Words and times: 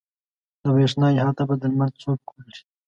د 0.61 0.63
برېښنا 0.75 1.07
احاطه 1.21 1.43
به 1.47 1.55
د 1.61 1.63
لمر 1.71 1.89
څوک 2.01 2.19
وکړي. 2.27 2.61